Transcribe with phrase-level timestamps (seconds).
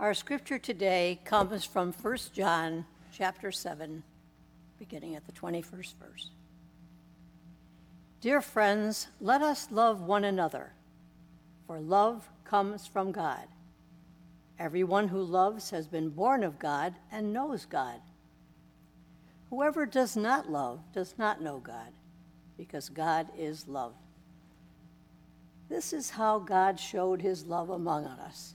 [0.00, 4.02] Our scripture today comes from 1 John chapter 7,
[4.78, 6.30] beginning at the 21st verse.
[8.22, 10.72] Dear friends, let us love one another,
[11.66, 13.46] for love comes from God.
[14.58, 18.00] Everyone who loves has been born of God and knows God.
[19.50, 21.92] Whoever does not love does not know God,
[22.56, 23.92] because God is love.
[25.68, 28.54] This is how God showed his love among us.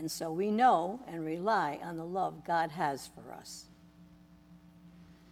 [0.00, 3.66] And so we know and rely on the love God has for us.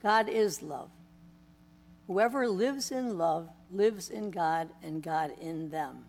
[0.02, 0.91] God is love.
[2.06, 6.05] Whoever lives in love lives in God and God in them.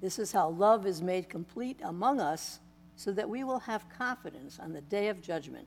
[0.00, 2.60] This is how love is made complete among us
[2.94, 5.66] so that we will have confidence on the day of judgment.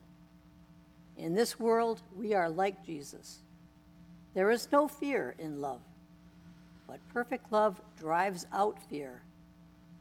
[1.18, 3.40] In this world, we are like Jesus.
[4.32, 5.82] There is no fear in love,
[6.88, 9.20] but perfect love drives out fear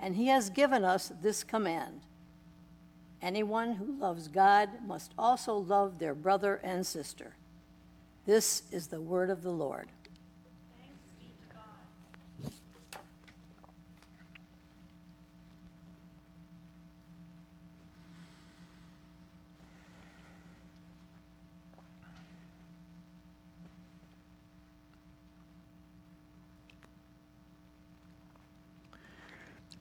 [0.00, 2.00] And he has given us this command
[3.22, 7.34] anyone who loves God must also love their brother and sister.
[8.24, 9.88] This is the word of the Lord.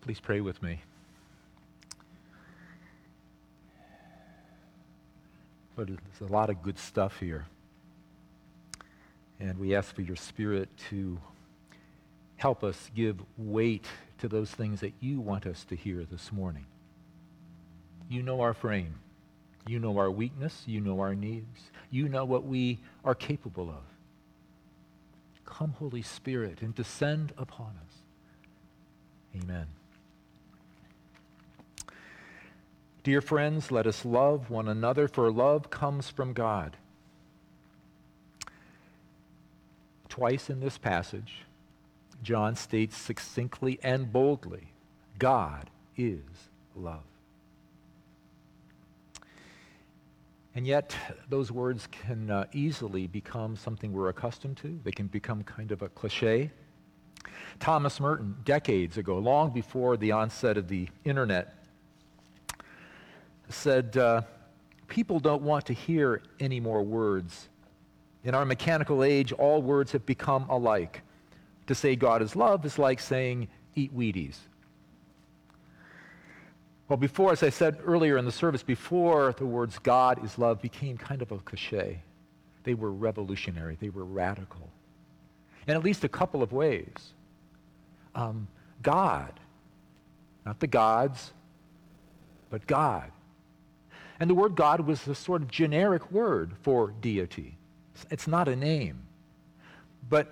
[0.09, 0.81] Please pray with me.
[5.75, 7.46] But there's a lot of good stuff here.
[9.40, 11.20] And we ask for your Spirit to
[12.38, 13.86] help us give weight
[14.18, 16.66] to those things that you want us to hear this morning.
[18.09, 18.96] You know our frame.
[19.68, 20.64] You know our weakness.
[20.66, 21.70] You know our needs.
[21.91, 23.84] You know what we are capable of.
[25.46, 28.02] Come, Holy Spirit, and descend upon us.
[29.40, 29.68] Amen.
[33.09, 36.78] Dear friends, let us love one another, for love comes from God.
[40.09, 41.38] Twice in this passage,
[42.22, 44.74] John states succinctly and boldly
[45.18, 46.22] God is
[46.75, 47.02] love.
[50.53, 50.96] And yet,
[51.30, 54.80] those words can uh, easily become something we're accustomed to.
[54.84, 56.52] They can become kind of a cliche.
[57.59, 61.56] Thomas Merton, decades ago, long before the onset of the internet,
[63.50, 64.22] said, uh,
[64.90, 67.48] People don't want to hear any more words.
[68.24, 71.04] In our mechanical age, all words have become alike.
[71.68, 74.38] To say God is love is like saying, eat Wheaties.
[76.90, 80.59] Well, before, as I said earlier in the service, before the words God is love
[80.59, 82.02] became kind of a cliche,
[82.64, 84.68] they were revolutionary, they were radical.
[85.68, 87.14] In at least a couple of ways.
[88.16, 88.47] Um,
[88.82, 89.40] God,
[90.47, 91.32] not the gods,
[92.50, 93.12] but God
[94.20, 97.58] and the word God was a sort of generic word for deity.
[98.10, 99.08] It's not a name.
[100.08, 100.28] But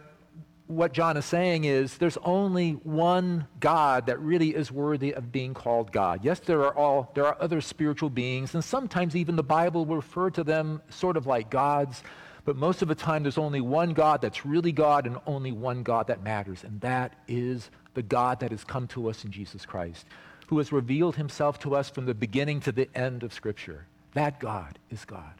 [0.68, 5.54] what John is saying is there's only one God that really is worthy of being
[5.54, 6.24] called God.
[6.24, 9.96] Yes, there are all there are other spiritual beings, and sometimes even the Bible will
[9.98, 12.04] refer to them sort of like gods,
[12.44, 15.84] but most of the time there's only one God that's really God and only one
[15.84, 19.66] God that matters, and that is the God that has come to us in Jesus
[19.66, 20.06] Christ
[20.48, 23.86] who has revealed himself to us from the beginning to the end of Scripture.
[24.14, 25.34] That God is God.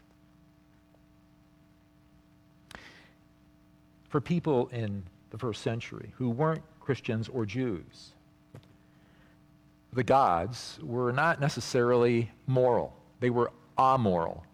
[4.08, 8.12] For people in the first century who weren't Christians or Jews,
[9.92, 14.44] the gods were not necessarily moral, they were amoral.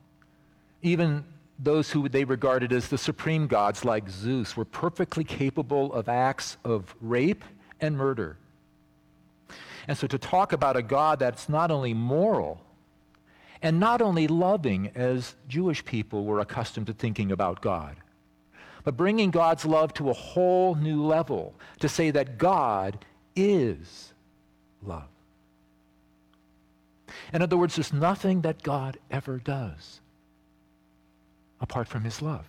[0.82, 1.24] Even
[1.58, 6.56] those who they regarded as the supreme gods, like Zeus, were perfectly capable of acts
[6.64, 7.44] of rape
[7.80, 8.36] and murder.
[9.86, 12.60] And so to talk about a God that's not only moral
[13.62, 17.96] and not only loving, as Jewish people were accustomed to thinking about God,
[18.82, 23.04] but bringing God's love to a whole new level, to say that God
[23.34, 24.12] is
[24.82, 25.08] love.
[27.32, 30.00] In other words, there's nothing that God ever does
[31.60, 32.46] apart from his love.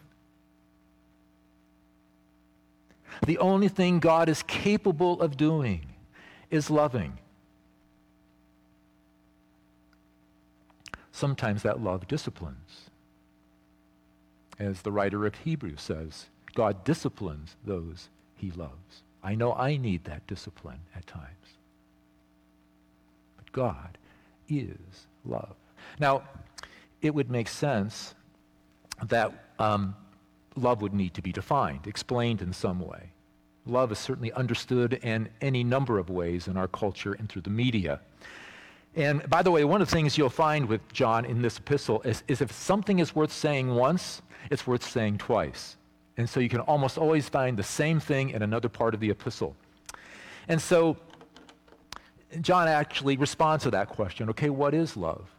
[3.26, 5.86] The only thing God is capable of doing
[6.52, 7.18] is loving.
[11.16, 12.90] Sometimes that love disciplines.
[14.60, 19.02] As the writer of Hebrews says, God disciplines those he loves.
[19.24, 21.56] I know I need that discipline at times.
[23.38, 23.98] But God
[24.50, 25.56] is love.
[26.02, 26.24] Now,
[27.02, 28.14] it would make sense
[29.06, 29.96] that um,
[30.58, 33.12] love would need to be defined, explained in some way.
[33.66, 37.50] Love is certainly understood in any number of ways in our culture and through the
[37.50, 38.02] media.
[38.96, 42.02] And by the way, one of the things you'll find with John in this epistle
[42.04, 45.76] is, is if something is worth saying once, it's worth saying twice.
[46.18, 49.10] And so you can almost always find the same thing in another part of the
[49.10, 49.56] epistle.
[50.48, 50.96] And so
[52.42, 55.30] John actually responds to that question okay, what is love?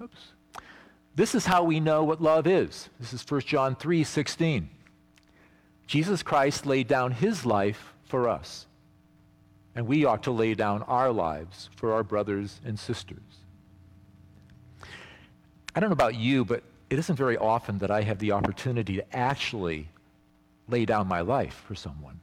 [0.00, 0.32] Oops.
[1.14, 2.88] This is how we know what love is.
[2.98, 4.70] This is 1 John 3 16.
[5.86, 8.66] Jesus Christ laid down his life for us,
[9.74, 13.18] and we ought to lay down our lives for our brothers and sisters.
[15.74, 18.96] I don't know about you, but it isn't very often that I have the opportunity
[18.96, 19.88] to actually
[20.68, 22.20] lay down my life for someone.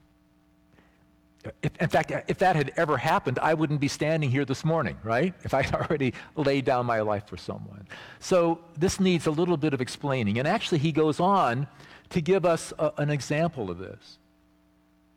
[1.64, 4.98] If, in fact, if that had ever happened, I wouldn't be standing here this morning,
[5.04, 5.34] right?
[5.44, 7.88] If I already laid down my life for someone.
[8.20, 10.38] So this needs a little bit of explaining.
[10.38, 11.68] And actually, he goes on
[12.10, 14.20] to give us a, an example of this.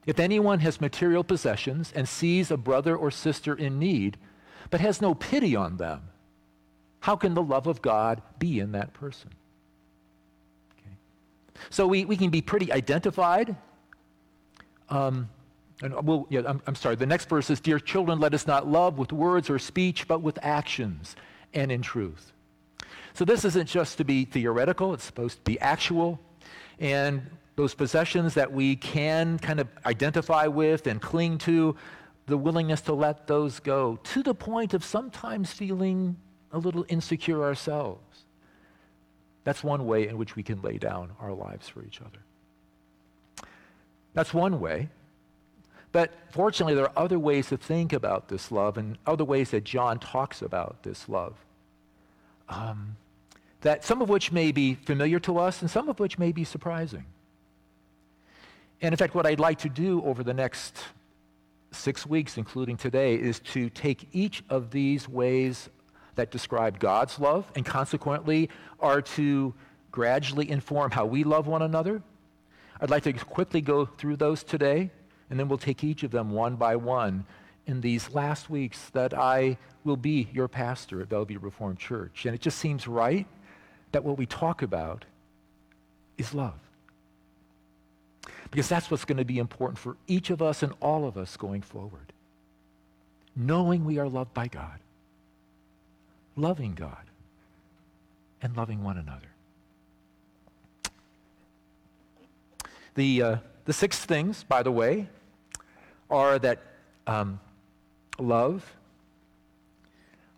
[0.07, 4.17] If anyone has material possessions and sees a brother or sister in need,
[4.71, 6.03] but has no pity on them,
[7.01, 9.31] how can the love of God be in that person?
[10.79, 10.97] Okay.
[11.71, 13.57] So we, we can be pretty identified.
[14.89, 15.29] Um,
[15.83, 16.97] and we'll, yeah, I'm, I'm sorry.
[16.97, 20.21] The next verse is Dear children, let us not love with words or speech, but
[20.21, 21.17] with actions
[21.55, 22.33] and in truth.
[23.15, 26.21] So this isn't just to be theoretical, it's supposed to be actual.
[26.79, 31.77] And those possessions that we can kind of identify with and cling to,
[32.27, 36.17] the willingness to let those go to the point of sometimes feeling
[36.53, 38.25] a little insecure ourselves.
[39.45, 42.21] That's one way in which we can lay down our lives for each other.
[44.15, 44.89] That's one way.
[45.91, 49.65] But fortunately, there are other ways to think about this love and other ways that
[49.65, 51.35] John talks about this love.
[52.49, 52.97] Um,
[53.63, 56.45] that some of which may be familiar to us and some of which may be
[56.45, 57.05] surprising.
[58.83, 60.77] And in fact, what I'd like to do over the next
[61.71, 65.71] six weeks, including today, is to take each of these ways
[66.17, 68.51] that describe God's love and consequently
[68.81, 69.55] are to
[69.93, 72.03] gradually inform how we love one another.
[72.81, 74.91] I'd like to quickly go through those today
[75.31, 77.25] and then we'll take each of them one by one
[77.67, 82.27] in these last weeks that I will be your pastor at Bellevue Reformed Church.
[82.27, 83.27] And it just seems right
[83.93, 85.05] that what we talk about
[86.19, 86.59] is love.
[88.53, 91.39] Because that's what's going to be important for each of us and all of us
[91.39, 92.13] going forward.
[93.35, 94.79] Knowing we are loved by God,
[96.37, 97.07] loving God,
[98.43, 99.29] and loving one another.
[102.95, 105.09] The, uh, the six things, by the way,
[106.11, 106.59] are that
[107.07, 107.41] um,
[108.19, 108.77] love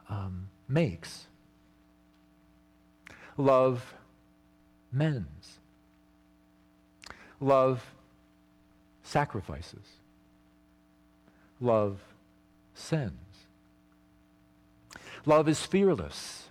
[0.08, 1.26] um, makes,
[3.36, 3.92] love
[4.92, 5.58] mends,
[7.40, 7.84] love
[9.04, 9.86] sacrifices,
[11.60, 12.00] love
[12.74, 13.14] sends.
[15.26, 16.48] Love is fearless,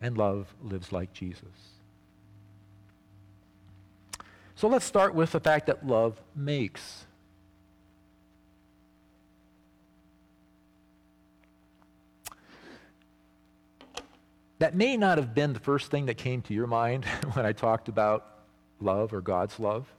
[0.00, 1.48] and love lives like Jesus.
[4.54, 7.06] So let's start with the fact that love makes.
[14.60, 17.52] That may not have been the first thing that came to your mind when I
[17.52, 18.26] talked about
[18.80, 19.92] love or God's love,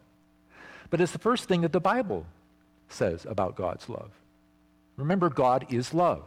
[0.89, 2.25] but it's the first thing that the Bible
[2.89, 4.11] says about God's love.
[4.97, 6.23] Remember, God is love.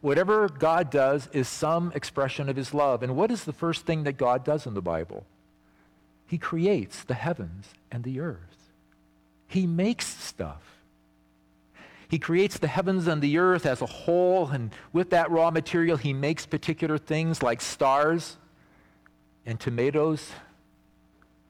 [0.00, 3.02] Whatever God does is some expression of his love.
[3.02, 5.24] And what is the first thing that God does in the Bible?
[6.26, 8.70] He creates the heavens and the earth.
[9.46, 10.62] He makes stuff.
[12.08, 15.96] He creates the heavens and the earth as a whole, and with that raw material,
[15.96, 18.36] he makes particular things like stars
[19.46, 20.30] and tomatoes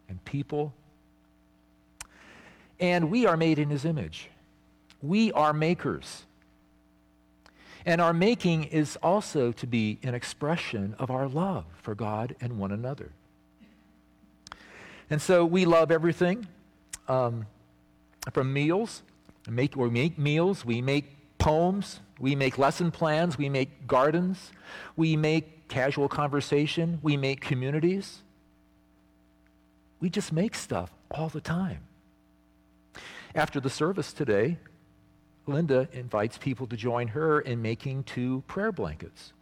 [0.09, 0.75] and people.
[2.81, 4.31] And we are made in his image.
[5.03, 6.25] We are makers.
[7.87, 12.59] And our making is also to be an expression of our love for God and
[12.59, 13.13] one another.
[15.09, 16.47] And so we love everything
[17.09, 17.47] um,
[18.33, 19.03] from meals.
[19.49, 24.53] Make, we make meals, we make poems, we make lesson plans, we make gardens,
[24.97, 28.19] we make casual conversation, we make communities.
[30.01, 31.81] We just make stuff all the time.
[33.35, 34.59] After the service today,
[35.47, 39.33] Linda invites people to join her in making two prayer blankets.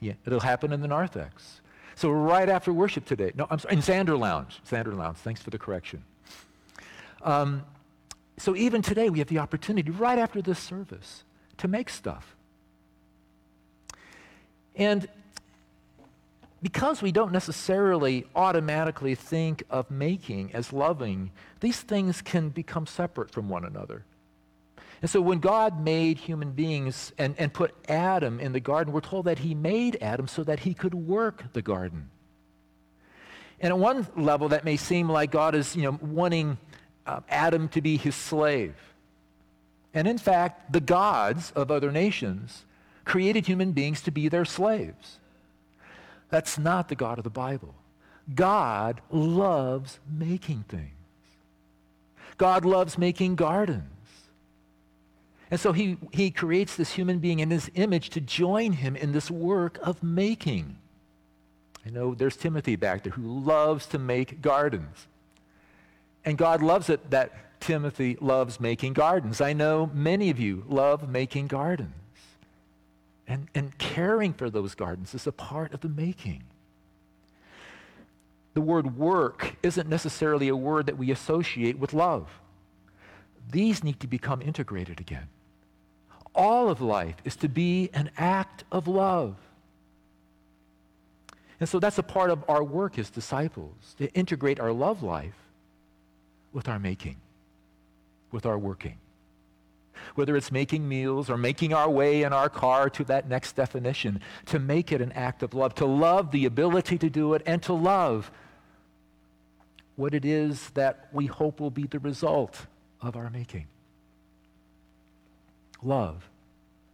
[0.00, 1.60] Yeah, it'll happen in the narthex.
[1.94, 4.60] So right after worship today, no, I'm sorry, in Xander Lounge.
[4.68, 6.04] Xander Lounge, thanks for the correction.
[7.22, 7.64] Um,
[8.38, 11.24] so even today, we have the opportunity right after this service
[11.58, 12.34] to make stuff.
[14.74, 15.06] And
[16.62, 23.30] because we don't necessarily automatically think of making as loving, these things can become separate
[23.30, 24.04] from one another.
[25.00, 29.00] And so when God made human beings and, and put Adam in the garden, we're
[29.00, 32.08] told that he made Adam so that he could work the garden.
[33.60, 36.58] And at one level, that may seem like God is you know, wanting
[37.04, 38.76] uh, Adam to be his slave.
[39.92, 42.64] And in fact, the gods of other nations
[43.04, 45.18] created human beings to be their slaves.
[46.32, 47.74] That's not the God of the Bible.
[48.34, 50.88] God loves making things.
[52.38, 53.84] God loves making gardens.
[55.50, 59.12] And so he, he creates this human being in his image to join him in
[59.12, 60.78] this work of making.
[61.84, 65.06] I know there's Timothy back there who loves to make gardens.
[66.24, 69.42] And God loves it that Timothy loves making gardens.
[69.42, 71.92] I know many of you love making gardens.
[73.32, 76.42] And, and caring for those gardens is a part of the making.
[78.52, 82.28] The word work isn't necessarily a word that we associate with love.
[83.50, 85.28] These need to become integrated again.
[86.34, 89.36] All of life is to be an act of love.
[91.58, 95.38] And so that's a part of our work as disciples, to integrate our love life
[96.52, 97.16] with our making,
[98.30, 98.98] with our working
[100.14, 104.20] whether it's making meals or making our way in our car to that next definition,
[104.46, 107.62] to make it an act of love, to love the ability to do it, and
[107.62, 108.30] to love
[109.96, 112.66] what it is that we hope will be the result
[113.00, 113.66] of our making.
[115.82, 116.28] Love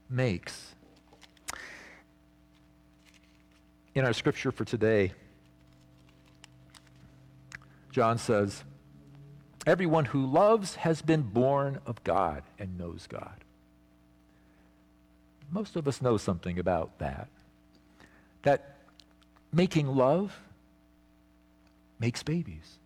[0.09, 0.75] makes.
[3.95, 5.13] In our scripture for today,
[7.91, 8.63] John says,
[9.69, 13.45] Everyone who loves has been born of God and knows God.
[15.51, 17.29] Most of us know something about that.
[18.45, 18.77] That
[19.53, 20.41] making love
[22.01, 22.79] makes babies,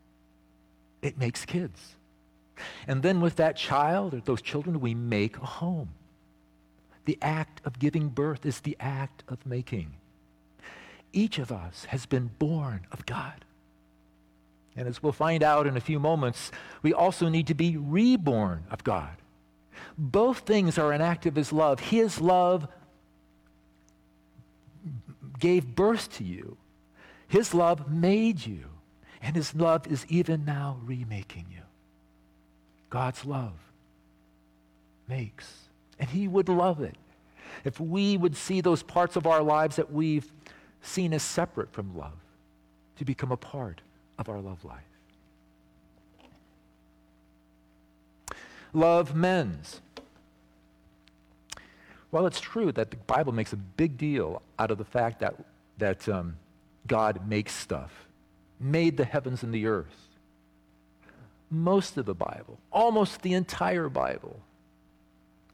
[1.02, 1.94] it makes kids.
[2.88, 5.90] And then with that child or those children, we make a home.
[7.04, 9.92] The act of giving birth is the act of making.
[11.12, 13.44] Each of us has been born of God.
[14.76, 16.50] And as we'll find out in a few moments,
[16.82, 19.16] we also need to be reborn of God.
[19.98, 21.80] Both things are an act of His love.
[21.80, 22.66] His love
[25.38, 26.56] gave birth to you,
[27.28, 28.64] His love made you,
[29.20, 31.62] and His love is even now remaking you.
[32.88, 33.58] God's love
[35.08, 36.96] makes, and He would love it
[37.64, 40.32] if we would see those parts of our lives that we've
[40.80, 42.18] seen as separate from love
[42.96, 43.82] to become a part
[44.22, 44.78] of our love life.
[48.72, 49.80] Love mends.
[52.12, 55.34] Well, it's true that the Bible makes a big deal out of the fact that,
[55.78, 56.36] that um,
[56.86, 58.06] God makes stuff,
[58.60, 60.08] made the heavens and the earth.
[61.50, 64.40] Most of the Bible, almost the entire Bible,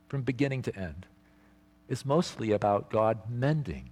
[0.08, 1.06] from beginning to end,
[1.88, 3.90] is mostly about God mending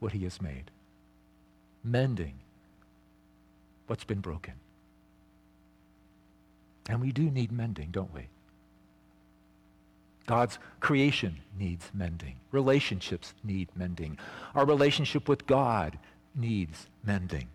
[0.00, 0.70] what he has made.
[1.84, 2.41] Mending
[3.86, 4.54] what's been broken.
[6.88, 8.28] And we do need mending, don't we?
[10.26, 12.36] God's creation needs mending.
[12.50, 14.18] Relationships need mending.
[14.54, 15.98] Our relationship with God
[16.34, 17.48] needs mending.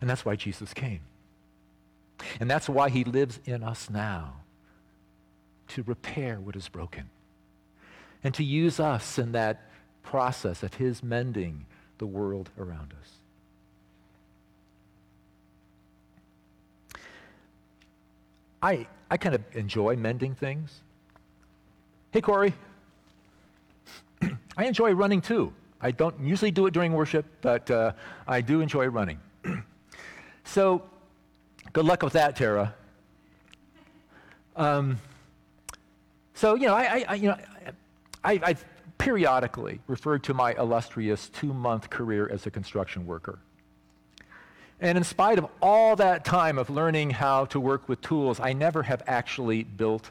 [0.00, 1.00] And that's why Jesus came.
[2.38, 4.34] And that's why he lives in us now
[5.68, 7.10] to repair what is broken
[8.22, 9.70] and to use us in that
[10.02, 11.66] process of his mending
[11.98, 13.19] the world around us.
[18.62, 20.80] I, I kind of enjoy mending things.
[22.10, 22.52] Hey, Corey.
[24.56, 25.52] I enjoy running too.
[25.80, 27.92] I don't usually do it during worship, but uh,
[28.26, 29.18] I do enjoy running.
[30.44, 30.82] so,
[31.72, 32.74] good luck with that, Tara.
[34.56, 34.98] Um,
[36.34, 37.36] so, you know, I, I, you know,
[38.22, 38.64] I, I've
[38.98, 43.38] periodically referred to my illustrious two-month career as a construction worker.
[44.80, 48.54] And in spite of all that time of learning how to work with tools, I
[48.54, 50.10] never have actually built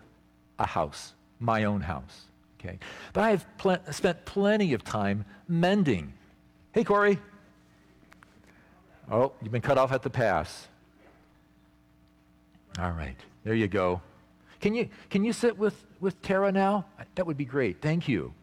[0.59, 2.25] a house, my own house.
[2.59, 2.77] Okay?
[3.13, 6.13] But I have pl- spent plenty of time mending.
[6.71, 7.17] Hey, Corey.
[9.11, 10.67] Oh, you've been cut off at the pass.
[12.77, 14.01] All right, there you go.
[14.61, 16.85] Can you, can you sit with, with Tara now?
[17.15, 17.81] That would be great.
[17.81, 18.33] Thank you.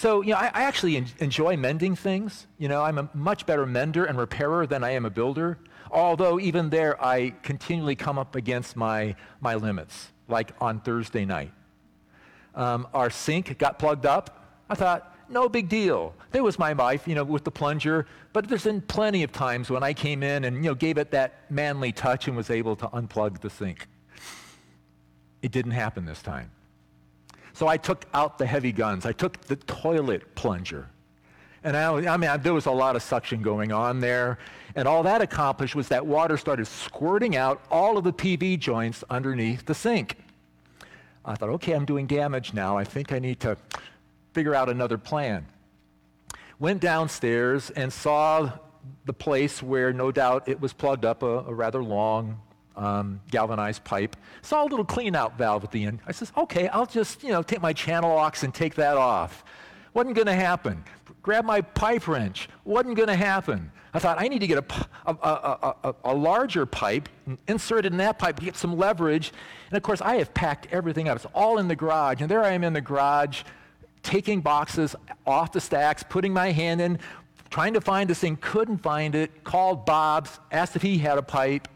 [0.00, 2.46] So, you know, I, I actually en- enjoy mending things.
[2.56, 5.58] You know, I'm a much better mender and repairer than I am a builder.
[5.90, 11.52] Although, even there, I continually come up against my, my limits, like on Thursday night.
[12.54, 14.42] Um, our sink got plugged up.
[14.70, 16.14] I thought, no big deal.
[16.30, 18.06] There was my wife, you know, with the plunger.
[18.32, 21.10] But there's been plenty of times when I came in and, you know, gave it
[21.10, 23.86] that manly touch and was able to unplug the sink.
[25.42, 26.52] It didn't happen this time.
[27.60, 29.04] So I took out the heavy guns.
[29.04, 30.88] I took the toilet plunger.
[31.62, 34.38] And I, I mean, there was a lot of suction going on there.
[34.74, 39.04] And all that accomplished was that water started squirting out all of the PV joints
[39.10, 40.16] underneath the sink.
[41.22, 42.78] I thought, okay, I'm doing damage now.
[42.78, 43.58] I think I need to
[44.32, 45.44] figure out another plan.
[46.58, 48.52] Went downstairs and saw
[49.04, 52.40] the place where no doubt it was plugged up, a, a rather long
[52.76, 54.16] um, galvanized pipe.
[54.42, 56.00] Saw a little clean out valve at the end.
[56.06, 59.44] I says, okay, I'll just, you know, take my channel locks and take that off.
[59.92, 60.84] Wasn't going to happen.
[61.22, 62.48] Grab my pipe wrench.
[62.64, 63.72] Wasn't going to happen.
[63.92, 67.08] I thought, I need to get a, a, a, a, a larger pipe,
[67.48, 69.32] insert it in that pipe, get some leverage.
[69.68, 71.16] And of course, I have packed everything up.
[71.16, 72.20] It's all in the garage.
[72.20, 73.42] And there I am in the garage,
[74.04, 74.94] taking boxes
[75.26, 77.00] off the stacks, putting my hand in,
[77.50, 81.22] trying to find this thing, couldn't find it, called Bob's, asked if he had a
[81.22, 81.66] pipe.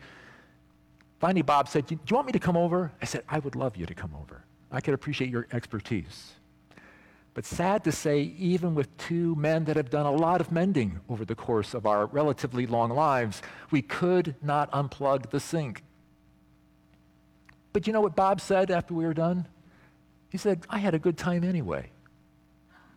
[1.24, 2.92] Finally, Bob said, Do you want me to come over?
[3.00, 4.44] I said, I would love you to come over.
[4.70, 6.34] I could appreciate your expertise.
[7.32, 11.00] But sad to say, even with two men that have done a lot of mending
[11.08, 15.82] over the course of our relatively long lives, we could not unplug the sink.
[17.72, 19.48] But you know what Bob said after we were done?
[20.28, 21.88] He said, I had a good time anyway.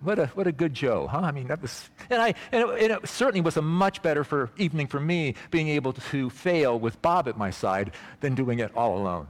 [0.01, 1.19] What a, what a good Joe, huh?
[1.19, 4.23] I mean, that was, and, I, and it, and, it, certainly was a much better
[4.23, 8.59] for evening for me being able to fail with Bob at my side than doing
[8.59, 9.27] it all alone.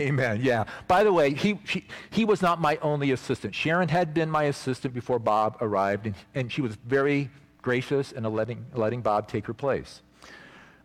[0.00, 0.40] Amen.
[0.42, 0.64] Yeah.
[0.86, 3.54] By the way, he, she, he was not my only assistant.
[3.54, 7.28] Sharon had been my assistant before Bob arrived, and, and she was very
[7.60, 10.00] gracious in letting, letting Bob take her place.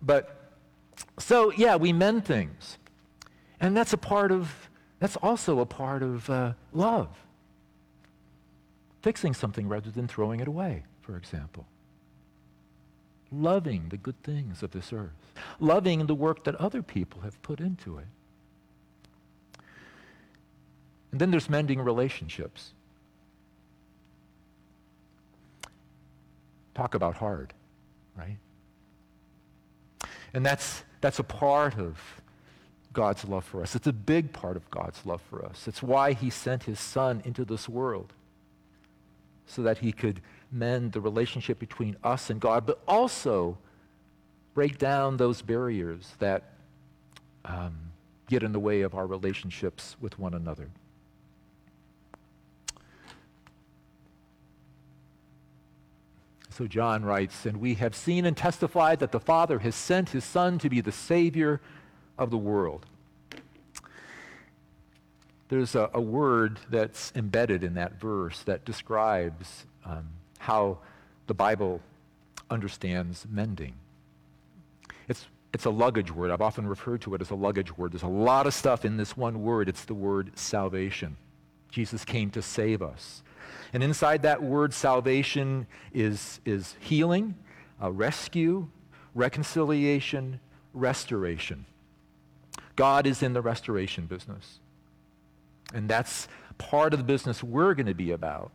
[0.02, 0.36] But
[1.20, 2.78] so, yeah, we mend things.
[3.62, 7.10] And that's a part of, that's also a part of uh, love
[9.02, 11.66] fixing something rather than throwing it away, for example.
[13.32, 15.14] Loving the good things of this earth,
[15.60, 18.08] loving the work that other people have put into it.
[21.12, 22.72] And then there's mending relationships.
[26.76, 27.54] Talk about hard,
[28.18, 28.38] right?
[30.34, 32.00] And that's, that's a part of
[32.94, 33.76] God's love for us.
[33.76, 35.68] It's a big part of God's love for us.
[35.68, 38.14] It's why he sent his son into this world
[39.50, 43.58] so that he could mend the relationship between us and God, but also
[44.54, 46.54] break down those barriers that
[47.46, 47.76] um,
[48.28, 50.70] get in the way of our relationships with one another.
[56.52, 60.24] So John writes, And we have seen and testified that the Father has sent his
[60.24, 61.60] Son to be the Savior
[62.18, 62.86] of the world
[65.50, 70.08] there's a, a, word that's embedded in that verse that describes um,
[70.38, 70.78] how
[71.28, 71.82] the Bible
[72.50, 73.74] understands mending.
[75.08, 76.30] It's, it's a luggage word.
[76.30, 77.94] I've often referred to it as a luggage word.
[77.94, 79.68] There's a lot of stuff in this one word.
[79.68, 81.18] It's the word salvation.
[81.72, 83.24] Jesus came to save us.
[83.74, 87.36] And inside that word, salvation is, is healing,
[87.82, 88.68] uh, rescue,
[89.16, 90.40] reconciliation,
[90.74, 91.66] restoration.
[92.76, 94.60] God is in the restoration business.
[95.74, 96.28] And that's
[96.58, 98.52] part of the business we're going to be about.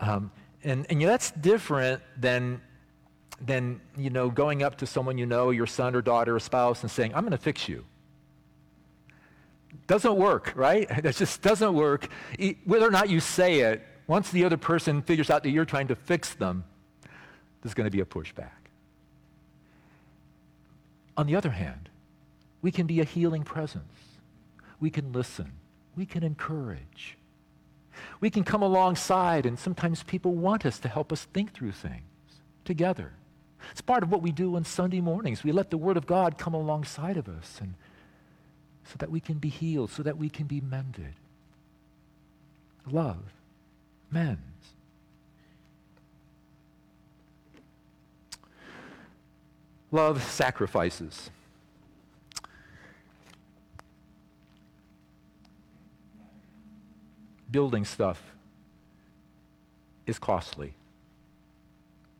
[0.00, 0.30] Um,
[0.62, 2.60] and, and you know, that's different than,
[3.40, 6.82] than you know, going up to someone you know, your son or daughter or spouse,
[6.82, 7.84] and saying, I'm going to fix you.
[9.86, 10.88] Doesn't work, right?
[11.02, 12.08] That just doesn't work.
[12.64, 15.88] Whether or not you say it, once the other person figures out that you're trying
[15.88, 16.64] to fix them,
[17.62, 18.50] there's going to be a pushback.
[21.16, 21.88] On the other hand,
[22.60, 23.84] we can be a healing presence.
[24.80, 25.52] We can listen.
[25.96, 27.16] We can encourage.
[28.20, 32.02] We can come alongside, and sometimes people want us to help us think through things
[32.64, 33.12] together.
[33.70, 35.44] It's part of what we do on Sunday mornings.
[35.44, 37.74] We let the Word of God come alongside of us and
[38.84, 41.14] so that we can be healed, so that we can be mended.
[42.90, 43.32] Love
[44.10, 44.40] mends.
[49.90, 51.30] Love sacrifices.
[57.54, 58.20] Building stuff
[60.08, 60.74] is costly.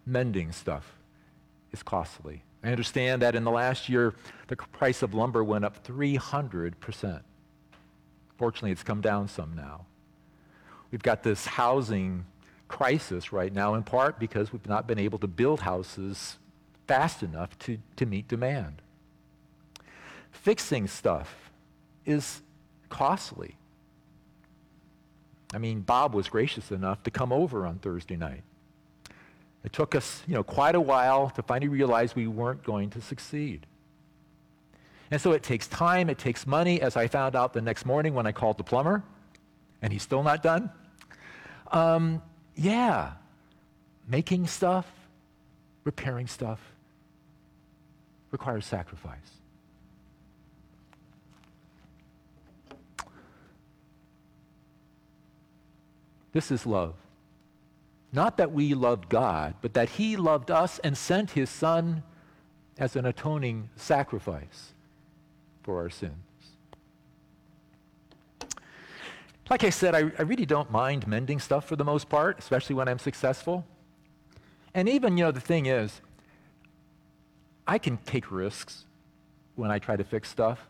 [0.07, 0.95] Mending stuff
[1.73, 2.45] is costly.
[2.63, 4.15] I understand that in the last year,
[4.47, 7.21] the price of lumber went up 300%.
[8.39, 9.87] Fortunately, it's come down some now.
[10.93, 12.27] We've got this housing
[12.69, 16.39] crisis right now, in part because we've not been able to build houses
[16.87, 18.83] fast enough to, to meet demand.
[20.31, 21.51] Fixing stuff
[22.07, 22.41] is
[22.89, 23.57] costly.
[25.53, 28.43] I mean, Bob was gracious enough to come over on Thursday night.
[29.63, 33.01] It took us, you know, quite a while to finally realize we weren't going to
[33.01, 33.67] succeed.
[35.11, 38.15] And so it takes time, it takes money, as I found out the next morning
[38.15, 39.03] when I called the plumber,
[39.81, 40.71] and he's still not done.
[41.71, 42.23] Um,
[42.57, 43.13] yeah,
[44.09, 44.87] making stuff,
[45.85, 46.61] repairing stuff
[48.31, 49.19] requires sacrifice.
[56.35, 56.95] This is love.
[58.13, 62.03] Not that we loved God, but that He loved us and sent His Son
[62.77, 64.73] as an atoning sacrifice
[65.63, 66.13] for our sins.
[69.49, 72.75] Like I said, I, I, really don't mind mending stuff for the most part, especially
[72.75, 73.65] when I'm successful.
[74.73, 76.01] And even, you know, the thing is,
[77.67, 78.85] I can take risks
[79.55, 80.67] when I try to fix stuff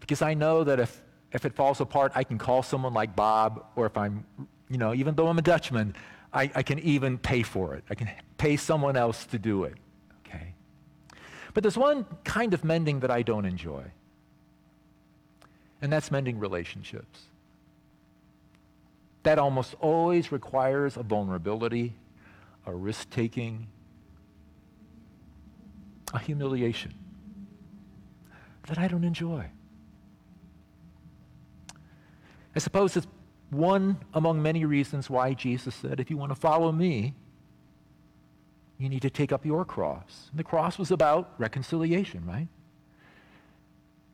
[0.00, 3.64] because I know that if, if it falls apart, I can call someone like Bob,
[3.74, 4.26] or if I'm,
[4.68, 5.94] you know, even though I'm a Dutchman,
[6.32, 7.84] I, I can even pay for it.
[7.90, 9.74] I can pay someone else to do it.
[10.26, 10.54] Okay?
[11.54, 13.84] But there's one kind of mending that I don't enjoy,
[15.80, 17.20] and that's mending relationships.
[19.22, 21.94] That almost always requires a vulnerability,
[22.66, 23.68] a risk taking,
[26.12, 26.92] a humiliation
[28.66, 29.46] that I don't enjoy.
[32.54, 33.06] I suppose it's
[33.50, 37.14] one among many reasons why Jesus said, if you want to follow me,
[38.78, 40.28] you need to take up your cross.
[40.30, 42.48] And the cross was about reconciliation, right?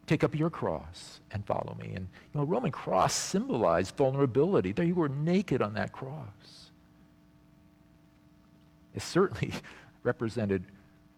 [0.07, 1.95] Take up your cross and follow me.
[1.95, 4.73] And you know, Roman cross symbolized vulnerability.
[4.73, 6.71] There you were naked on that cross.
[8.95, 9.53] It certainly
[10.03, 10.65] represented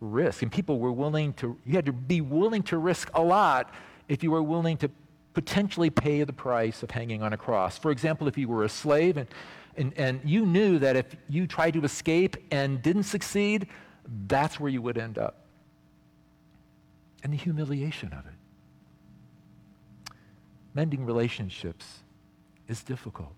[0.00, 0.42] risk.
[0.42, 3.72] And people were willing to, you had to be willing to risk a lot
[4.08, 4.90] if you were willing to
[5.34, 7.78] potentially pay the price of hanging on a cross.
[7.78, 9.28] For example, if you were a slave and,
[9.76, 13.68] and, and you knew that if you tried to escape and didn't succeed,
[14.26, 15.44] that's where you would end up.
[17.22, 20.14] And the humiliation of it.
[20.74, 22.00] Mending relationships
[22.68, 23.34] is difficult,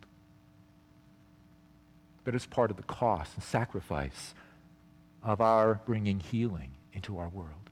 [2.24, 4.34] but it's part of the cost and sacrifice
[5.22, 7.70] of our bringing healing into our world,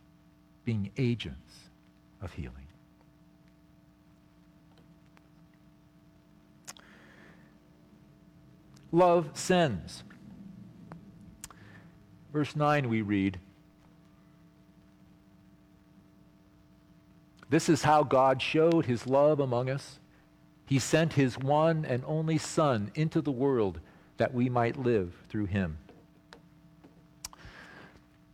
[0.65, 1.71] being agents
[2.23, 2.70] of healing.
[8.93, 10.03] Love sends.
[12.33, 13.39] Verse 9 we read,
[17.49, 19.99] This is how God showed his love among us.
[20.67, 23.81] He sent his one and only Son into the world
[24.19, 25.79] that we might live through him.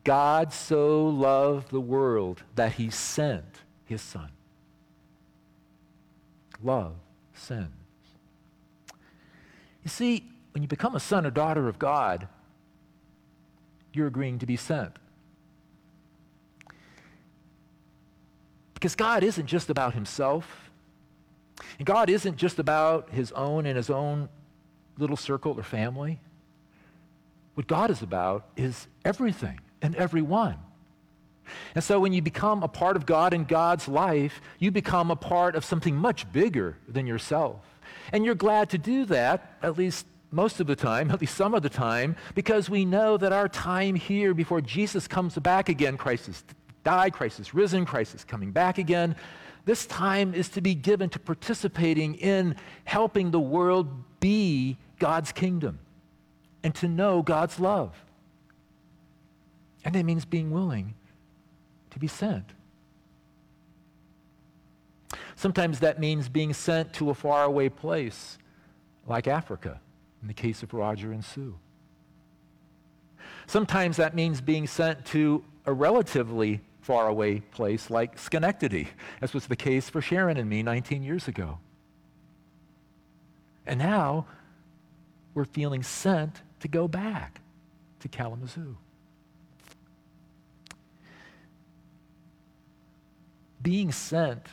[0.05, 4.31] God so loved the world that he sent his Son.
[6.62, 6.95] Love
[7.33, 7.71] sends.
[9.83, 12.29] You see, when you become a son or daughter of God,
[13.92, 14.97] you're agreeing to be sent.
[18.73, 20.71] Because God isn't just about himself.
[21.77, 24.31] And God isn't just about his own and his own
[24.97, 26.21] little circle or family.
[27.53, 30.57] What God is about is everything and everyone.
[31.75, 35.16] And so when you become a part of God and God's life, you become a
[35.16, 37.61] part of something much bigger than yourself.
[38.11, 41.55] And you're glad to do that, at least most of the time, at least some
[41.55, 45.97] of the time, because we know that our time here before Jesus comes back again,
[45.97, 46.45] Christ has
[46.85, 47.15] died,
[47.53, 49.17] risen, Christ is coming back again.
[49.65, 53.89] This time is to be given to participating in helping the world
[54.21, 55.81] be God's kingdom
[56.62, 58.05] and to know God's love.
[59.85, 60.95] And it means being willing
[61.91, 62.53] to be sent.
[65.35, 68.39] Sometimes that means being sent to a faraway place
[69.07, 69.81] like Africa,
[70.27, 71.57] in the case of Roger and Sue.
[73.47, 78.89] Sometimes that means being sent to a relatively faraway place like Schenectady,
[79.21, 81.61] as was the case for Sharon and me 19 years ago.
[83.67, 84.27] And now
[85.33, 87.41] we're feeling sent to go back
[88.01, 88.77] to Kalamazoo.
[93.62, 94.49] Being sent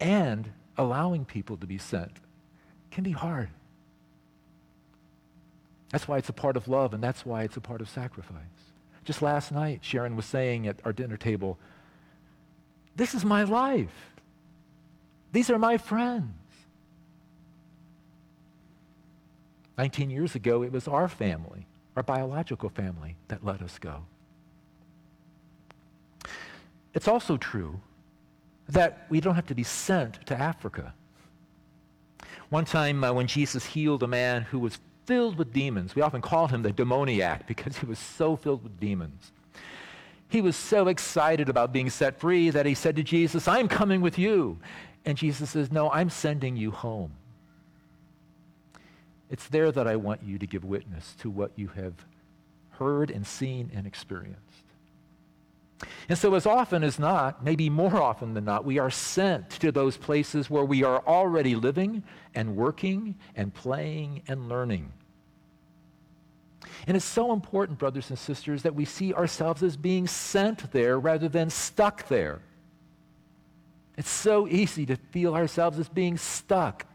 [0.00, 2.12] and allowing people to be sent
[2.90, 3.50] can be hard.
[5.94, 8.72] That's why it's a part of love, and that's why it's a part of sacrifice.
[9.04, 11.56] Just last night, Sharon was saying at our dinner table,
[12.96, 14.10] This is my life.
[15.30, 16.34] These are my friends.
[19.78, 24.04] 19 years ago, it was our family, our biological family, that let us go.
[26.92, 27.80] It's also true
[28.68, 30.92] that we don't have to be sent to Africa.
[32.50, 36.20] One time uh, when Jesus healed a man who was filled with demons, we often
[36.20, 39.32] called him the demoniac because he was so filled with demons.
[40.28, 44.00] He was so excited about being set free that he said to Jesus, I'm coming
[44.00, 44.58] with you.
[45.04, 47.12] And Jesus says, No, I'm sending you home.
[49.30, 51.94] It's there that I want you to give witness to what you have
[52.70, 54.53] heard and seen and experienced.
[56.08, 59.72] And so, as often as not, maybe more often than not, we are sent to
[59.72, 62.02] those places where we are already living
[62.34, 64.92] and working and playing and learning.
[66.86, 70.98] And it's so important, brothers and sisters, that we see ourselves as being sent there
[70.98, 72.40] rather than stuck there.
[73.96, 76.86] It's so easy to feel ourselves as being stuck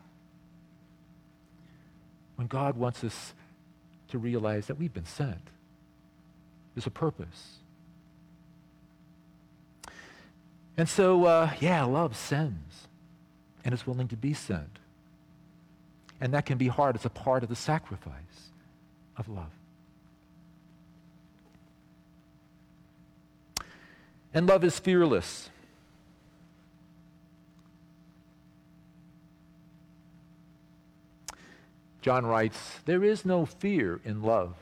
[2.36, 3.34] when God wants us
[4.10, 5.50] to realize that we've been sent.
[6.76, 7.59] There's a purpose.
[10.80, 12.88] And so, uh, yeah, love sends
[13.66, 14.80] and is willing to be sent.
[16.22, 16.96] And that can be hard.
[16.96, 18.14] It's a part of the sacrifice
[19.18, 19.52] of love.
[24.34, 25.50] And love is fearless.
[32.02, 34.56] John writes, There is no fear in love,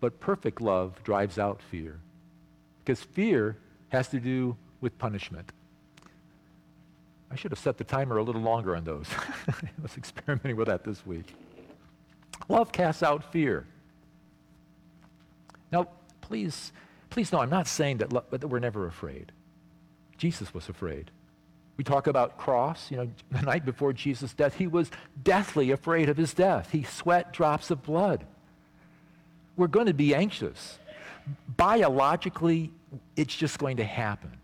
[0.00, 2.00] but perfect love drives out fear.
[2.80, 3.56] Because fear
[3.90, 5.52] has to do with punishment.
[7.30, 9.06] I should have set the timer a little longer on those.
[9.48, 11.34] I was experimenting with that this week.
[12.48, 13.66] Love casts out fear.
[15.70, 15.86] Now,
[16.20, 16.72] please,
[17.08, 19.30] please know, I'm not saying that, lo- that we're never afraid.
[20.16, 21.10] Jesus was afraid.
[21.76, 24.90] We talk about cross, you know, the night before Jesus' death, he was
[25.22, 26.70] deathly afraid of his death.
[26.72, 28.26] He sweat drops of blood.
[29.56, 30.78] We're going to be anxious.
[31.56, 32.72] Biologically,
[33.16, 34.39] it's just going to happen.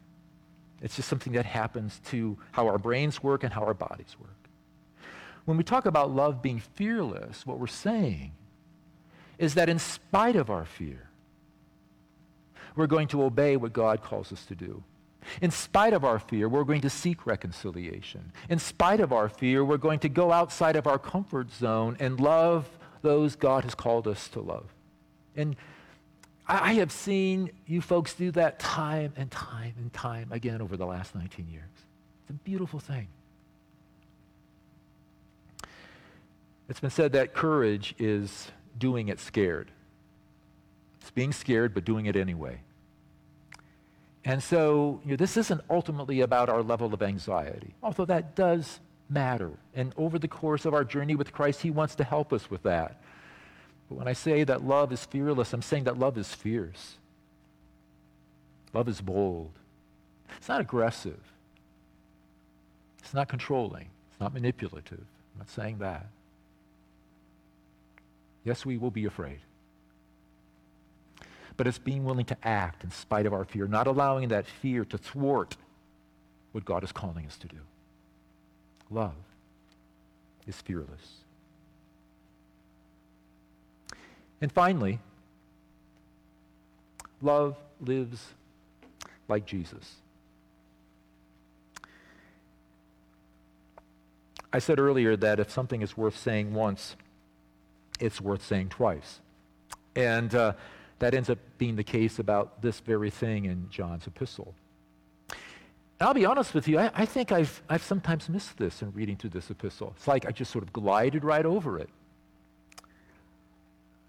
[0.86, 4.30] It's just something that happens to how our brains work and how our bodies work.
[5.44, 8.30] When we talk about love being fearless, what we're saying
[9.36, 11.10] is that in spite of our fear,
[12.76, 14.84] we're going to obey what God calls us to do.
[15.42, 18.30] In spite of our fear, we're going to seek reconciliation.
[18.48, 22.20] In spite of our fear, we're going to go outside of our comfort zone and
[22.20, 24.72] love those God has called us to love.
[25.34, 25.56] And
[26.48, 30.86] I, have seen you folks do that time and time and time again over the
[30.86, 31.64] last 19 years.
[32.22, 33.08] It's a beautiful thing.
[36.68, 39.70] It's been said that courage is doing it scared.
[41.00, 42.60] It's being scared, but doing it anyway.
[44.24, 48.80] And so you know, this isn't ultimately about our level of anxiety, although that does
[49.08, 49.52] matter.
[49.74, 52.64] And over the course of our journey with Christ, He wants to help us with
[52.64, 53.00] that.
[53.88, 56.96] But when I say that love is fearless, I'm saying that love is fierce.
[58.72, 59.52] Love is bold.
[60.36, 61.20] It's not aggressive.
[62.98, 63.88] It's not controlling.
[64.10, 64.98] It's not manipulative.
[65.34, 66.06] I'm not saying that.
[68.44, 69.38] Yes, we will be afraid.
[71.56, 74.84] But it's being willing to act in spite of our fear, not allowing that fear
[74.84, 75.56] to thwart
[76.52, 77.58] what God is calling us to do.
[78.90, 79.14] Love
[80.46, 81.25] is fearless.
[84.40, 85.00] And finally,
[87.22, 88.34] love lives
[89.28, 89.96] like Jesus.
[94.52, 96.96] I said earlier that if something is worth saying once,
[98.00, 99.20] it's worth saying twice.
[99.94, 100.52] And uh,
[100.98, 104.54] that ends up being the case about this very thing in John's epistle.
[105.28, 108.92] And I'll be honest with you, I, I think I've, I've sometimes missed this in
[108.92, 109.94] reading through this epistle.
[109.96, 111.88] It's like I just sort of glided right over it.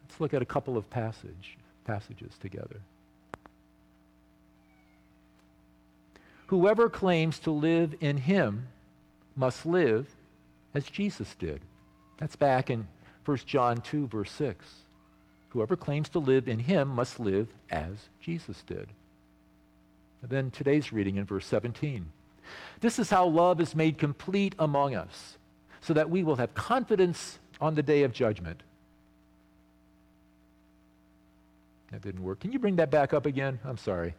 [0.08, 2.80] Let's look at a couple of passage, passages together.
[6.48, 8.68] Whoever claims to live in him
[9.36, 10.08] must live
[10.74, 11.62] as Jesus did.
[12.20, 12.88] That's back in
[13.26, 14.66] 1 John 2, verse 6.
[15.50, 18.88] Whoever claims to live in him must live as Jesus did.
[20.22, 22.06] And then today's reading in verse 17.
[22.80, 25.38] This is how love is made complete among us,
[25.82, 28.64] so that we will have confidence on the day of judgment.
[31.92, 32.40] That didn't work.
[32.40, 33.60] Can you bring that back up again?
[33.64, 34.14] I'm sorry.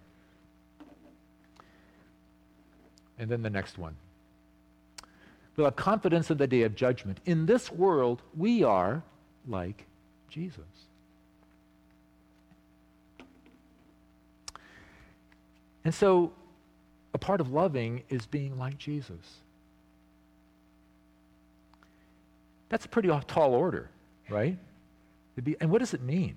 [3.19, 3.97] And then the next one.
[5.57, 7.19] We'll have confidence in the day of judgment.
[7.27, 9.03] In this world, we are
[9.49, 9.87] like
[10.31, 10.63] Jesus.
[15.85, 16.33] And so,
[17.13, 19.41] a part of loving is being like Jesus.
[22.69, 23.91] That's a pretty tall order,
[24.29, 24.57] right?
[25.43, 26.37] Be, and what does it mean?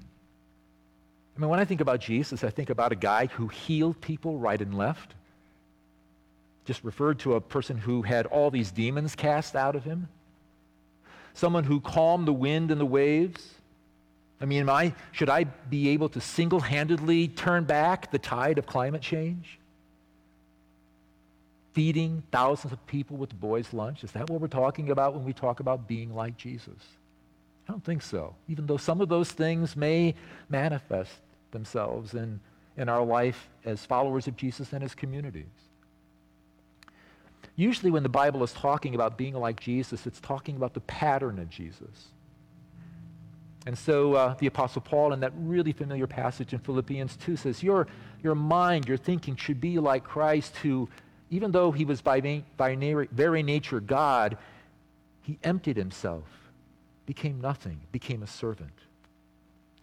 [1.41, 4.62] Mean, when I think about Jesus, I think about a guy who healed people right
[4.62, 5.15] and left.
[6.65, 10.08] Just referred to a person who had all these demons cast out of him.
[11.34, 13.56] Someone who calmed the wind and the waves.
[14.39, 18.67] I mean, I, should I be able to single handedly turn back the tide of
[18.67, 19.58] climate change?
[21.73, 24.04] Feeding thousands of people with the boys' lunch?
[24.04, 26.77] Is that what we're talking about when we talk about being like Jesus?
[27.67, 30.13] I don't think so, even though some of those things may
[30.47, 31.13] manifest
[31.51, 32.39] themselves in,
[32.77, 35.45] in our life as followers of Jesus and as communities.
[37.55, 41.37] Usually, when the Bible is talking about being like Jesus, it's talking about the pattern
[41.37, 42.11] of Jesus.
[43.67, 47.61] And so uh, the Apostle Paul, in that really familiar passage in Philippians 2, says,
[47.61, 47.87] Your,
[48.23, 50.89] your mind, your thinking should be like Christ, who,
[51.29, 54.37] even though he was by, by na- very nature God,
[55.21, 56.23] he emptied himself,
[57.05, 58.73] became nothing, became a servant.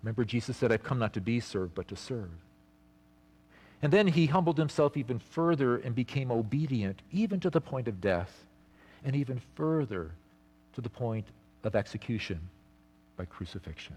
[0.03, 2.31] Remember, Jesus said, I've come not to be served, but to serve.
[3.83, 8.01] And then he humbled himself even further and became obedient, even to the point of
[8.01, 8.45] death,
[9.05, 10.13] and even further
[10.75, 11.27] to the point
[11.65, 12.41] of execution
[13.17, 13.97] by crucifixion.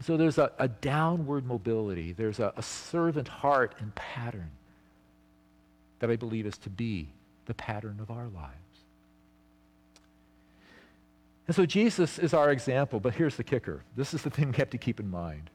[0.00, 4.50] So there's a, a downward mobility, there's a, a servant heart and pattern
[6.00, 7.08] that I believe is to be
[7.46, 8.63] the pattern of our lives.
[11.46, 13.82] And so Jesus is our example, but here's the kicker.
[13.96, 15.50] This is the thing we have to keep in mind.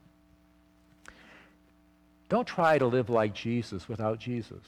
[2.28, 4.62] Don't try to live like Jesus without Jesus.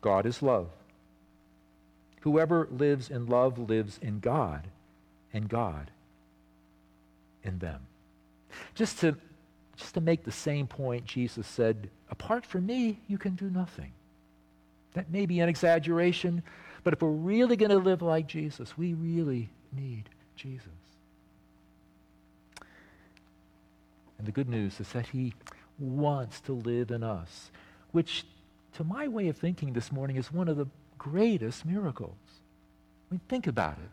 [0.00, 0.68] God is love.
[2.20, 4.68] Whoever lives in love lives in God,
[5.32, 5.90] and God
[7.42, 7.80] in them.
[8.74, 9.16] Just to,
[9.76, 13.92] just to make the same point, Jesus said, Apart from me, you can do nothing.
[14.94, 16.42] That may be an exaggeration,
[16.84, 20.68] but if we're really going to live like Jesus, we really need Jesus.
[24.18, 25.34] And the good news is that he
[25.78, 27.50] wants to live in us,
[27.90, 28.24] which,
[28.74, 30.66] to my way of thinking this morning, is one of the
[30.98, 32.16] greatest miracles.
[33.10, 33.90] I mean, think about it.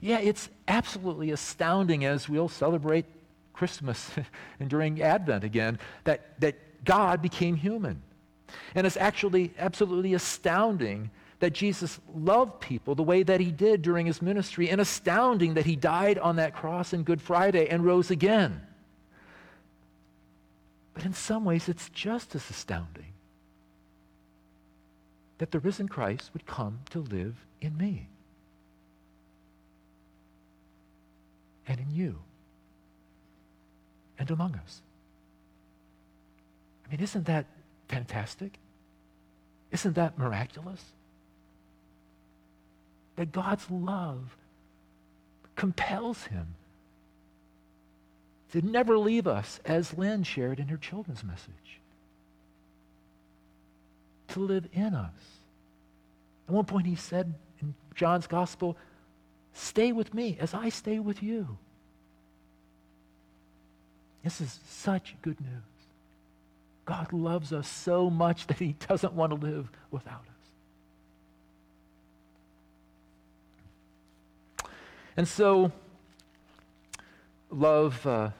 [0.00, 3.04] Yeah, it's absolutely astounding as we'll celebrate
[3.52, 4.10] Christmas
[4.60, 8.02] and during Advent again that, that God became human.
[8.74, 11.10] And it's actually absolutely astounding
[11.40, 15.64] that Jesus loved people the way that he did during his ministry, and astounding that
[15.64, 18.60] he died on that cross on Good Friday and rose again.
[20.92, 23.06] But in some ways, it's just as astounding
[25.38, 28.08] that the risen Christ would come to live in me
[31.66, 32.18] and in you
[34.18, 34.82] and among us.
[36.84, 37.46] I mean, isn't that
[37.90, 38.58] fantastic?
[39.72, 40.82] Isn't that miraculous?
[43.16, 44.36] That God's love
[45.56, 46.54] compels him
[48.52, 51.80] to never leave us, as Lynn shared in her children's message,
[54.28, 55.12] to live in us.
[56.48, 58.76] At one point, he said in John's gospel,
[59.52, 61.58] Stay with me as I stay with you.
[64.22, 65.69] This is such good news.
[66.90, 70.24] God loves us so much that he doesn't want to live without
[74.58, 74.66] us.
[75.16, 75.70] And so,
[77.48, 78.30] love, uh,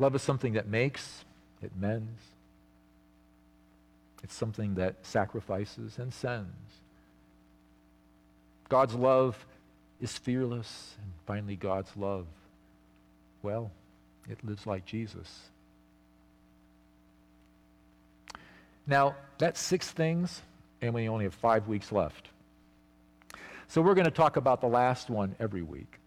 [0.00, 1.24] love is something that makes,
[1.62, 2.20] it mends.
[4.24, 6.48] It's something that sacrifices and sends.
[8.68, 9.46] God's love
[10.00, 12.26] is fearless, and finally, God's love,
[13.44, 13.70] well,
[14.28, 15.51] it lives like Jesus.
[18.86, 20.42] Now, that's six things,
[20.80, 22.28] and we only have five weeks left.
[23.68, 25.98] So we're going to talk about the last one every week.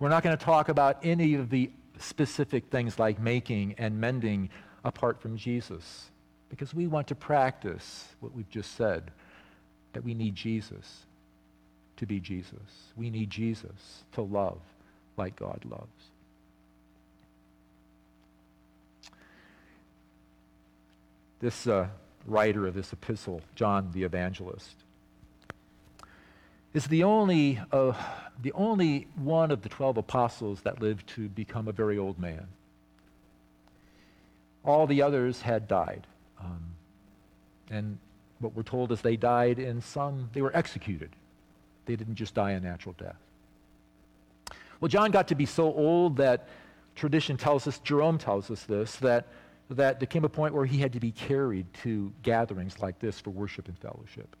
[0.00, 4.50] We're not going to talk about any of the specific things like making and mending
[4.84, 6.10] apart from Jesus
[6.48, 9.10] because we want to practice what we've just said
[9.92, 11.06] that we need Jesus
[11.96, 12.92] to be Jesus.
[12.96, 14.60] We need Jesus to love
[15.16, 16.10] like God loves.
[21.40, 21.88] This uh,
[22.26, 24.74] writer of this epistle, John the Evangelist,
[26.74, 27.92] is the only, uh,
[28.42, 32.46] the only one of the 12 apostles that lived to become a very old man.
[34.64, 36.06] All the others had died.
[36.40, 36.62] Um,
[37.70, 37.98] and
[38.40, 41.10] what we're told is they died in some, they were executed.
[41.86, 43.16] They didn't just die a natural death.
[44.80, 46.48] Well, John got to be so old that
[46.94, 49.26] tradition tells us, Jerome tells us this, that,
[49.70, 53.20] that there came a point where he had to be carried to gatherings like this
[53.20, 54.34] for worship and fellowship.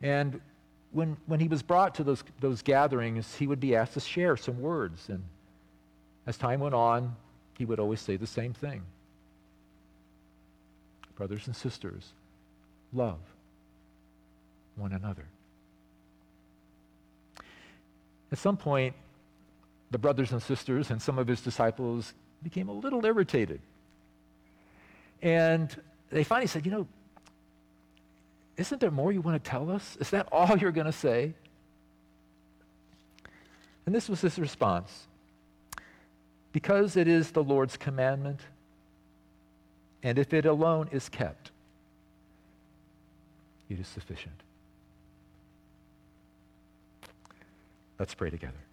[0.00, 0.40] And
[0.92, 4.36] when, when he was brought to those, those gatherings, he would be asked to share
[4.36, 5.08] some words.
[5.08, 5.22] And
[6.26, 7.16] as time went on,
[7.58, 8.82] he would always say the same thing
[11.16, 12.12] Brothers and sisters,
[12.92, 13.18] love
[14.76, 15.24] one another.
[18.30, 18.94] At some point,
[19.90, 23.60] the brothers and sisters and some of his disciples became a little irritated.
[25.22, 25.74] And
[26.10, 26.88] they finally said, You know,
[28.56, 29.96] isn't there more you want to tell us?
[30.00, 31.34] Is that all you're going to say?
[33.84, 35.06] And this was his response
[36.52, 38.40] Because it is the Lord's commandment,
[40.02, 41.50] and if it alone is kept,
[43.68, 44.42] it is sufficient.
[47.98, 48.65] Let's pray together.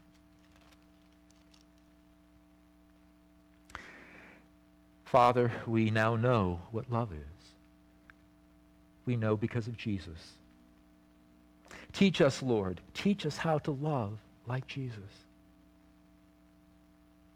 [5.14, 7.34] Father, we now know what love is
[9.06, 10.34] we know because of Jesus.
[11.92, 12.82] Teach us, Lord.
[12.96, 14.98] Teach us how to love like Jesus.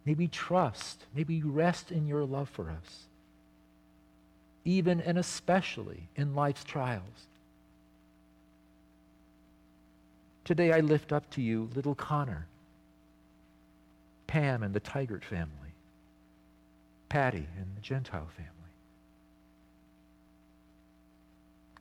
[0.06, 3.04] May we trust, may we rest in your love for us,
[4.66, 7.28] even and especially in life's trials.
[10.46, 12.48] Today I lift up to you little Connor,
[14.26, 15.67] Pam and the Tigert family,
[17.10, 18.52] Patty and the Gentile family.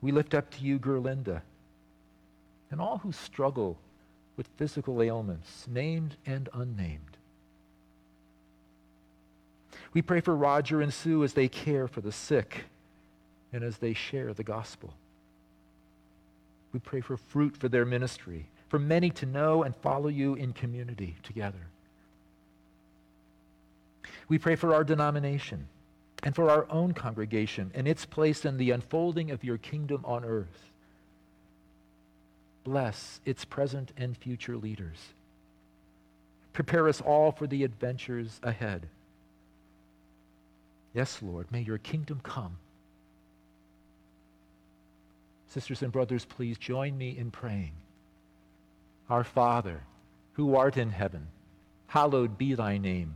[0.01, 1.41] We lift up to you, Gerlinda,
[2.71, 3.77] and all who struggle
[4.35, 7.17] with physical ailments, named and unnamed.
[9.93, 12.65] We pray for Roger and Sue as they care for the sick
[13.51, 14.93] and as they share the gospel.
[16.71, 20.53] We pray for fruit for their ministry, for many to know and follow you in
[20.53, 21.67] community together.
[24.27, 25.67] We pray for our denomination
[26.23, 30.25] and for our own congregation and its place in the unfolding of your kingdom on
[30.25, 30.71] earth.
[32.63, 34.97] Bless its present and future leaders.
[36.51, 38.87] Prepare us all for the adventures ahead.
[40.93, 42.57] Yes, Lord, may your kingdom come.
[45.47, 47.73] Sisters and brothers, please join me in praying.
[49.09, 49.83] Our Father,
[50.33, 51.27] who art in heaven,
[51.87, 53.15] hallowed be thy name.